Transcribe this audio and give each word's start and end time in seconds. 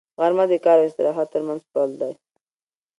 غرمه 0.19 0.45
د 0.51 0.53
کار 0.65 0.77
او 0.81 0.87
استراحت 0.87 1.27
تر 1.33 1.41
منځ 1.47 1.61
پل 1.71 1.89
دی 2.01 2.13